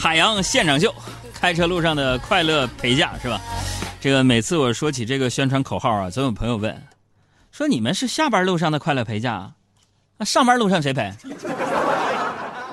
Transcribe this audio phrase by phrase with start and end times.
[0.00, 0.94] 海洋现场秀，
[1.34, 3.38] 开车路上的快乐陪驾是吧？
[4.00, 6.82] 这个每次我说起这个宣传口号啊，总有朋友问，
[7.52, 9.52] 说你们是下班路上的快乐陪驾，
[10.16, 11.12] 那上班路上谁陪？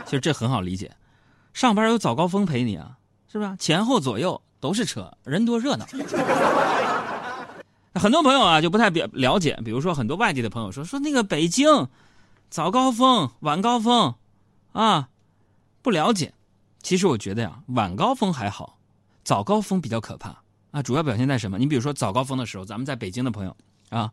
[0.05, 0.89] 其实这很好理解，
[1.53, 2.91] 上班有早高峰陪你啊，
[3.29, 3.57] 是吧？
[3.59, 5.85] 前后左右都是车，人多热闹。
[7.95, 11.89] 很多朋友啊就不太了了解，比如说很多外地的朋友说说那个北京
[12.49, 14.15] 早高峰、晚高峰
[14.71, 15.09] 啊，
[15.81, 16.31] 不了解。
[16.87, 18.77] 其实我觉得呀，晚高峰还好，
[19.25, 20.33] 早高峰比较可怕
[20.71, 20.81] 啊。
[20.81, 21.57] 主要表现在什么？
[21.57, 23.53] 你比如说早高峰的时候，咱们在北京的朋友
[23.89, 24.09] 啊，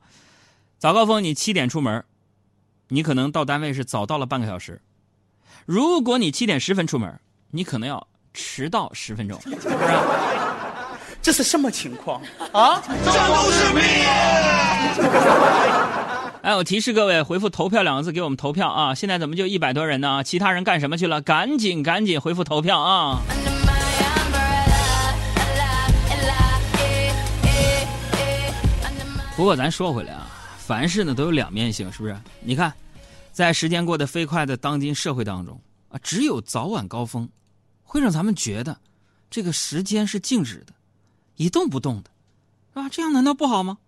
[0.76, 2.04] 早高峰你七点出门，
[2.88, 4.82] 你可能到单位是早到了半个小时。
[5.66, 7.20] 如果你七点十分出门，
[7.52, 9.68] 你可能要迟到十分钟，是不是？
[11.22, 12.20] 这是什么情况
[12.52, 12.82] 啊？
[12.88, 13.84] 这都是命！
[16.44, 18.94] 哎，我提示各位，回复“投票”两个字给我们投票啊！
[18.94, 20.22] 现在怎么就一百多人呢？
[20.22, 21.22] 其他人干什么去了？
[21.22, 23.22] 赶紧赶紧回复投票啊！
[29.34, 30.28] 不过咱说回来啊，
[30.58, 32.14] 凡事呢都有两面性，是不是？
[32.40, 32.70] 你看，
[33.32, 37.26] 在时间过得飞快的当今社会当中啊，只有早晚高峰，
[37.82, 38.76] 会让咱们觉得
[39.30, 40.74] 这个时间是静止的，
[41.36, 42.10] 一动不动的，
[42.82, 43.78] 啊，这样难道不好吗？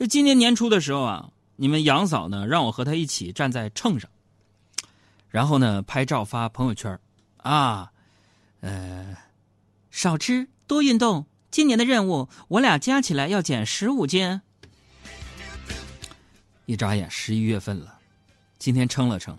[0.00, 1.28] 就今年年初的时候啊。
[1.62, 2.44] 你们杨嫂呢？
[2.44, 4.10] 让我和她一起站在秤上，
[5.28, 6.98] 然后呢拍照发朋友圈
[7.36, 7.92] 啊，
[8.62, 9.16] 呃，
[9.92, 14.40] 少吃多运动，今年的任务我俩加起来要减十五斤。
[16.66, 17.96] 一眨眼十一月份了，
[18.58, 19.38] 今天称了称，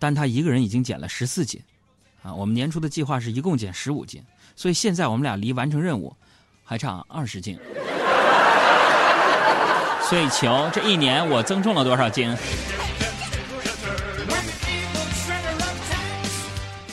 [0.00, 1.62] 但她一个人已经减了十四斤，
[2.24, 4.20] 啊，我们年初的计划是一共减十五斤，
[4.56, 6.12] 所以现在我们俩离完成任务
[6.64, 7.56] 还差二十斤。
[10.12, 12.36] 所以求这一年我增重了多少斤？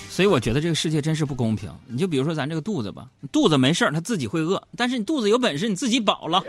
[0.09, 1.70] 所以我觉得这个世界真是不公平。
[1.88, 6.42] 你就比如说咱这个肚子吧，肚子没事它自己会饿，但是你肚子有本事，你自己饱了。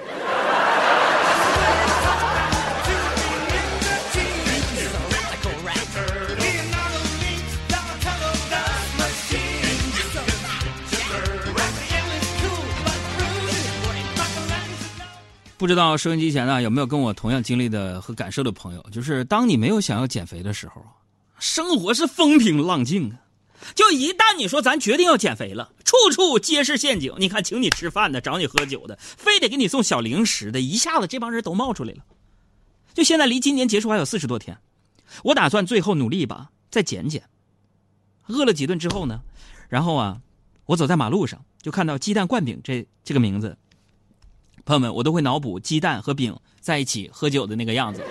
[15.61, 18.83] 不知道收音机前呢有没有跟我同样经历的和感受的朋友？
[18.91, 20.83] 就是当你没有想要减肥的时候
[21.39, 23.21] 生活是风平浪静啊。
[23.75, 27.13] 就一旦你说咱决定要减肥了，处处皆是陷阱。
[27.19, 31.99] 你看，请你吃饭的，找你喝酒的，非得给你送小零食的，一下子这帮人都冒出来了。
[32.95, 34.57] 就现在离今年结束还有四十多天，
[35.25, 37.23] 我打算最后努力一把，再减减。
[38.29, 39.21] 饿了几顿之后呢，
[39.69, 40.23] 然后啊，
[40.65, 43.59] 我走在马路上就看到鸡蛋灌饼这这个名字。
[44.65, 48.05] 朋友们，我都会脑补鸡蛋和饼在一起喝酒的那个样子。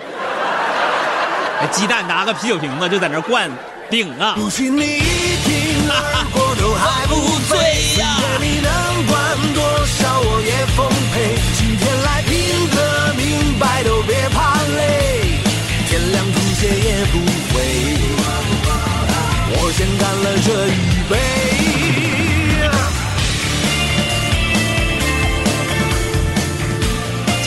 [1.71, 3.49] 鸡蛋拿个啤酒瓶子就在那灌
[3.89, 4.35] 饼啊！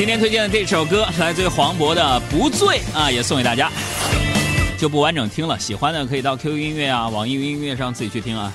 [0.02, 3.70] 今天推荐的这首歌来自于黄渤的《不醉》啊，也送给大家，
[4.76, 5.56] 就不完整听了。
[5.60, 8.52] 喜欢的可以到 QQ 音乐啊、网易云音乐上自己去听啊。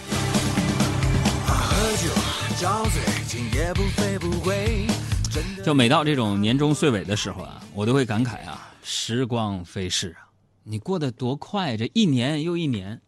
[5.64, 10.28] 就每到这种年终岁尾的时候啊，我都会感慨啊，时光飞逝啊，
[10.64, 13.00] 你过得多快，这一年又一年。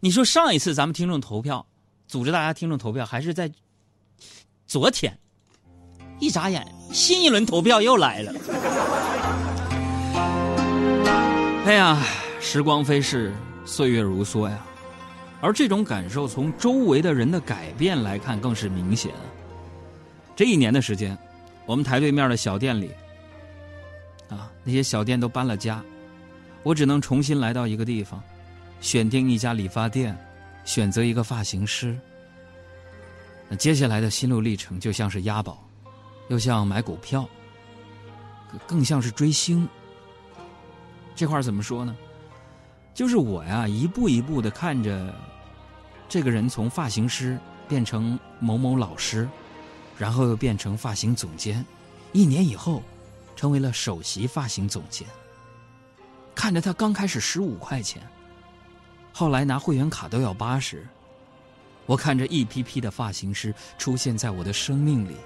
[0.00, 1.64] 你说上一次咱们听众投票，
[2.08, 3.48] 组织大家听众投票，还是在
[4.66, 5.16] 昨天。
[6.18, 8.32] 一眨眼，新一轮投票又来了。
[11.66, 12.02] 哎呀，
[12.40, 13.34] 时光飞逝，
[13.64, 14.58] 岁月如梭呀。
[15.42, 19.12] 而这种感受，从周围的人的改变来看，更是明显。
[20.34, 21.16] 这一年的时间，
[21.66, 22.90] 我们台对面的小店里，
[24.30, 25.82] 啊，那些小店都搬了家，
[26.62, 28.22] 我只能重新来到一个地方，
[28.80, 30.16] 选定一家理发店，
[30.64, 31.96] 选择一个发型师。
[33.48, 35.65] 那接下来的心路历程，就像是押宝。
[36.28, 37.28] 又像买股票，
[38.66, 39.68] 更像是追星。
[41.14, 41.96] 这块怎么说呢？
[42.94, 45.14] 就是我呀，一步一步的看着
[46.08, 47.38] 这个人从发型师
[47.68, 49.28] 变成某某老师，
[49.98, 51.64] 然后又变成发型总监，
[52.12, 52.82] 一年以后
[53.34, 55.06] 成为了首席发型总监。
[56.34, 58.02] 看着他刚开始十五块钱，
[59.12, 60.86] 后来拿会员卡都要八十。
[61.86, 65.16] 我看着一批批的发型师出现在我的生命里。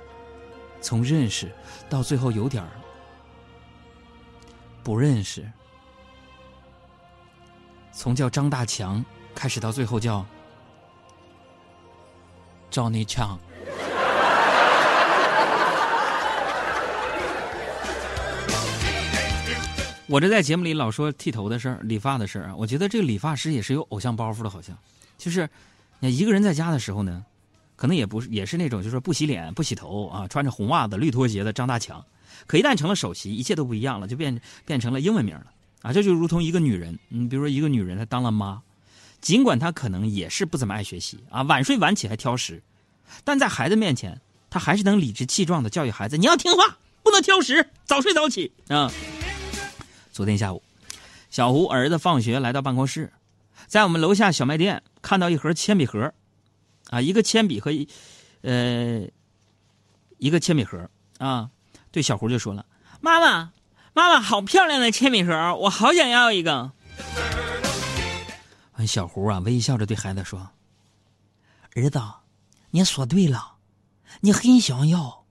[0.80, 1.50] 从认识
[1.88, 2.70] 到最后有点儿
[4.82, 5.50] 不认识，
[7.92, 9.04] 从叫张大强
[9.34, 10.24] 开始到最后叫
[12.70, 13.38] 找你抢。
[20.06, 24.76] 我这在节目里老说剃头的事儿、理发的事儿啊，我觉得这个理发师也是有偶像包袱的，好像
[25.16, 25.48] 就是，
[26.00, 27.24] 你一个人在家的时候呢，
[27.80, 32.04] 可能也不是也是那种就是不洗脸、不洗头啊，穿着红袜子、绿拖鞋的张大强。
[32.46, 35.46] 可一旦成了首席，一切都不一样了，就变变成了英文名了
[35.80, 35.90] 啊！
[35.90, 38.60] 这就如同一个女人，你比如说一个女人，她当了妈，
[39.22, 42.62] 尽管她可能也是不怎么爱学习啊，晚睡晚起还挑食，
[43.24, 48.92] 但在孩子面前，她还是能理直气壮的教育孩子：你要听话，不能挑食，早睡早起啊！
[50.12, 50.62] 昨天下午，
[51.30, 53.10] 小胡儿子放学来到办公室，
[53.66, 56.12] 在我们楼下小卖店看到一盒铅笔盒，
[56.90, 57.88] 啊，一个铅笔和一，
[58.42, 59.06] 呃，
[60.18, 61.48] 一个铅笔盒啊，
[61.90, 62.66] 对小胡就说了
[63.00, 63.52] ：“妈妈，
[63.94, 66.72] 妈妈，好漂亮的铅笔盒，我好想要一个。”，
[68.86, 70.50] 小胡啊微笑着对孩子说
[71.76, 72.02] ：“儿子，
[72.70, 73.54] 你说对了，
[74.20, 75.24] 你很想要，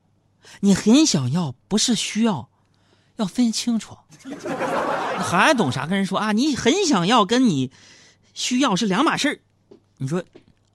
[0.61, 2.49] 你很想要，不是需要。”
[3.19, 3.97] 要分清楚，
[5.19, 5.85] 还懂啥？
[5.85, 7.69] 跟人说啊，你很想要，跟你
[8.33, 9.41] 需要是两码事儿。
[9.97, 10.23] 你说，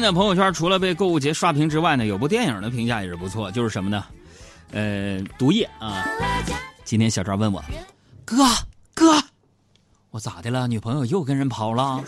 [0.00, 4.02] 近的朋友圈除了被购物节刷屏之外呢，有部电影的评价也是不错，就是什么呢？
[4.72, 6.02] 呃，毒液啊。
[6.86, 7.62] 今天小赵问我，
[8.24, 8.36] 哥
[8.94, 9.22] 哥，
[10.08, 10.66] 我咋的了？
[10.66, 12.02] 女朋友又跟人跑了？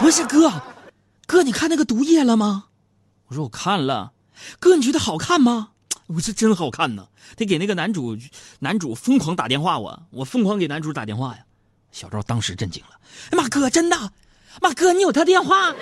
[0.00, 0.52] 不是哥，
[1.28, 2.64] 哥，你看那个毒液了吗？
[3.28, 4.10] 我说我看了。
[4.58, 5.68] 哥，你觉得好看吗？
[6.08, 7.06] 我说真好看呢。
[7.36, 8.18] 得给那个男主，
[8.58, 11.44] 男主疯狂打电话，我我疯狂给男主打电话呀。
[11.92, 12.98] 小赵当时震惊了，
[13.30, 13.96] 哎妈哥，真的？
[14.60, 15.72] 妈哥，你有他电话？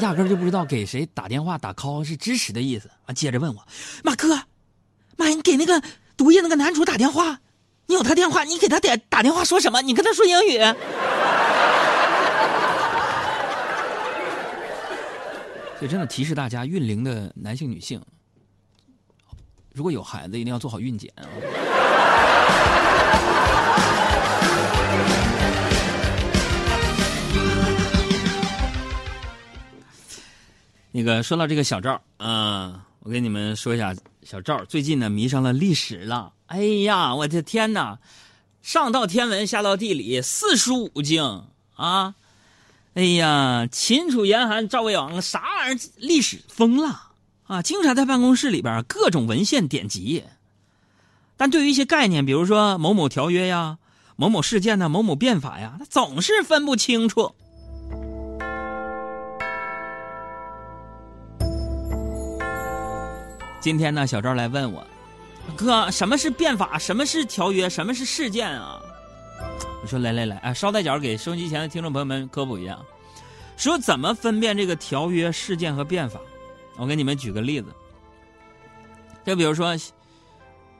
[0.00, 3.12] 压根就不知道给谁打电话打 call 是支持的意思啊！
[3.12, 3.66] 接着问我，
[4.02, 4.42] 马哥，
[5.16, 5.82] 妈，你给那个
[6.16, 7.40] 毒液那个男主打电话，
[7.86, 9.82] 你有他电话，你给他点打电话说什么？
[9.82, 10.58] 你跟他说英语。
[15.78, 18.00] 所以真的提示大家，孕龄的男性女性，
[19.72, 21.24] 如果有孩子，一定要做好孕检啊。
[30.92, 33.94] 那个说到这个小赵啊，我跟你们说一下，
[34.24, 36.32] 小赵最近呢迷上了历史了。
[36.46, 37.98] 哎呀，我的天哪，
[38.60, 41.44] 上到天文，下到地理，四书五经
[41.76, 42.14] 啊！
[42.94, 45.80] 哎呀，秦楚严寒赵魏王，啥玩意儿？
[45.96, 47.12] 历史疯了
[47.46, 47.62] 啊！
[47.62, 50.24] 经常在办公室里边各种文献典籍，
[51.36, 53.78] 但对于一些概念，比如说某某条约呀、
[54.16, 57.32] 某某事件呐、某某变法呀，他总是分不清楚。
[63.60, 64.82] 今天呢，小赵来问我，
[65.54, 66.78] 哥，什么是变法？
[66.78, 67.68] 什么是条约？
[67.68, 68.80] 什么是事件啊？
[69.82, 72.78] 我说来来来，哎，捎带脚给收音机前的听众朋友们科普一下，
[73.58, 76.18] 说怎么分辨这个条约、事件和变法。
[76.78, 77.66] 我给你们举个例子，
[79.26, 79.76] 就比如说，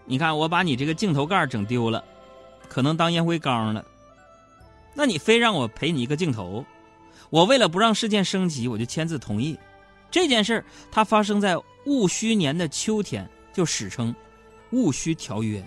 [0.07, 2.03] 你看我把你这个镜头盖整丢了，
[2.67, 3.85] 可能当烟灰缸了，
[4.95, 6.65] 那你非让我赔你一个镜头，
[7.29, 9.59] 我为了不让事件升级，我就签字同意。
[10.11, 11.61] 这件事儿它发生在。
[11.85, 14.15] 戊戌年的秋天就史称
[14.71, 15.65] 戊戌条约。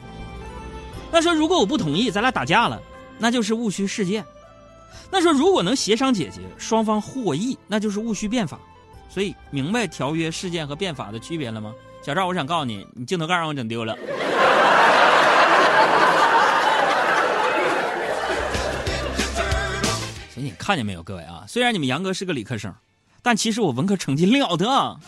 [1.11, 2.81] 那说如果我不同意，咱俩打架了，
[3.17, 4.23] 那就是戊戌事件。
[5.11, 8.59] 那说如果能协商解决，双方获益，那就是戊戌变法。
[9.09, 11.73] 所以明白条约、事件和变法的区别了吗？
[12.01, 13.95] 小赵，我想告诉你，你镜头盖让我整丢了。
[20.33, 21.45] 所以你看见没有，各位啊？
[21.47, 22.73] 虽然你们杨哥是个理科生，
[23.21, 24.99] 但其实我文科成绩了得。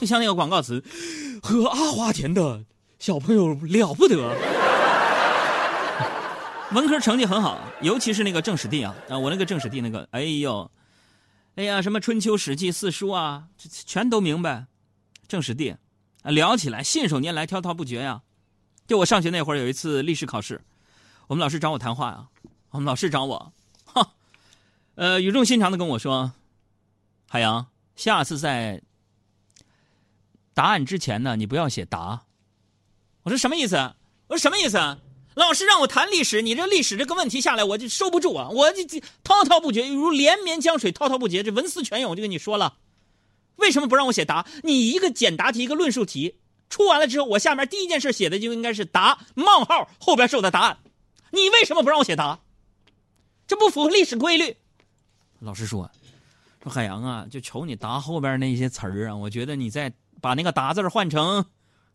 [0.00, 0.82] 就像那个广告词，
[1.42, 2.64] 喝阿华田的
[2.98, 4.16] 小朋友了不得，
[6.72, 10.70] 文科成绩很好，尤其是那个政史地啊啊，我那个政史地那个，哎呦，
[11.56, 14.68] 哎呀，什么春秋史记四书啊，全都明白，
[15.28, 15.76] 政史地，
[16.22, 18.22] 啊，聊起来信手拈来，滔滔不绝呀。
[18.86, 20.62] 就我上学那会儿有一次历史考试，
[21.26, 22.28] 我们老师找我谈话呀，
[22.70, 23.52] 我们老师找我，
[23.84, 24.14] 哈，
[24.94, 26.32] 呃，语重心长的跟我说，
[27.28, 28.80] 海洋，下次在。
[30.60, 32.20] 答案之前呢，你不要写答，
[33.22, 33.76] 我说什么意思？
[34.26, 34.76] 我说什么意思？
[35.32, 38.50] 老师让我谈历史，你这历史这个问题下来，我就收不住啊！
[38.50, 38.84] 我这
[39.24, 42.10] 滔滔不绝，如连绵江水滔滔不绝，这文思泉涌。
[42.10, 42.76] 我就跟你说了，
[43.56, 44.46] 为什么不让我写答？
[44.62, 46.36] 你一个简答题，一个论述题
[46.68, 50.76] 出完了之后，我下面第一件事写的就应该是答冒号后边是我的答案。
[51.30, 52.38] 你为什么不让我写答？
[53.46, 54.54] 这不符合历史规律。
[55.38, 55.90] 老师说，
[56.62, 59.90] 说海洋啊，就瞅你答后边那些词儿啊，我觉得你在
[60.20, 61.46] 把那个答字换成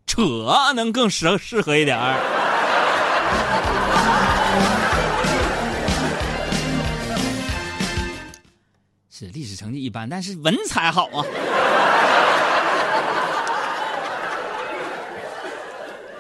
[0.06, 2.16] 扯，能更适适合一点儿。
[9.10, 11.24] 是历史成绩一般，但是文采好啊！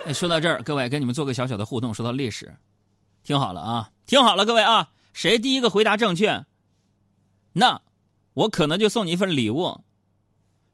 [0.05, 1.93] 哎，说到这儿，各位跟你们做个小小的互动。
[1.93, 2.55] 说到历史，
[3.24, 6.45] 听好了啊，听好了，各位啊，谁第一个回答正确，
[7.51, 7.81] 那
[8.33, 9.81] 我可能就送你一份礼物。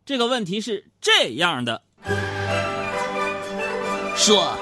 [0.03, 1.83] 这个问题是这样的：
[4.15, 4.57] 说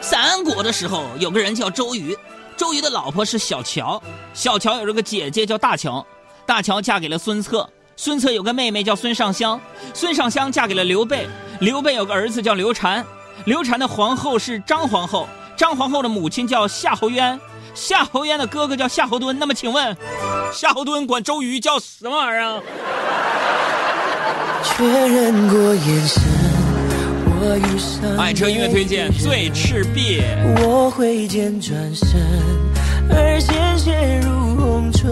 [0.00, 2.16] 三国的时候，有个人叫周瑜，
[2.56, 4.02] 周瑜的老婆是小乔，
[4.32, 6.04] 小乔有这个姐姐叫大乔。
[6.46, 9.60] 大乔嫁给了孙策，孙策有个妹妹叫孙尚香，
[9.92, 11.28] 孙尚香嫁给了刘备，
[11.60, 13.04] 刘备有个儿子叫刘禅，
[13.44, 17.38] 刘禅的皇后是张皇后，张皇后的母亲叫夏侯渊，
[17.74, 19.34] 夏侯渊的哥哥叫夏侯惇。
[19.34, 19.94] 那么请问，
[20.50, 22.62] 夏侯惇管周瑜叫什么玩意儿？
[24.62, 26.22] 确认过眼神，
[27.40, 30.22] 我遇上爱车音乐推荐最赤壁。
[30.62, 32.20] 我挥剑转身，
[33.10, 35.10] 而鲜血如红唇。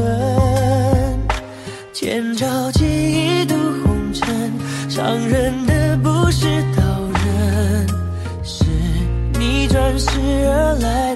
[1.92, 4.52] 千朝记忆渡红尘，
[4.88, 6.82] 伤人的不是刀
[7.24, 7.86] 刃，
[8.44, 8.64] 是
[9.38, 10.08] 你转世
[10.46, 11.15] 而来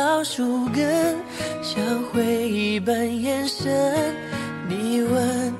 [0.00, 1.14] 老树根，
[1.62, 3.70] 像回忆般延伸。
[4.66, 5.54] 你问，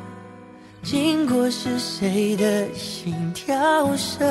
[0.82, 3.54] 经过是谁的心跳
[3.96, 4.26] 声？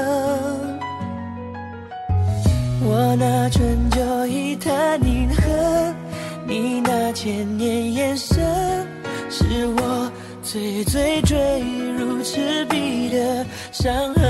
[2.82, 5.96] 我那春秋一坛饮恨，
[6.48, 8.44] 你那千年眼神，
[9.30, 10.12] 是我
[10.42, 11.62] 最最坠
[12.00, 14.24] 入赤壁的伤痕。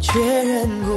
[0.00, 0.81] 确认。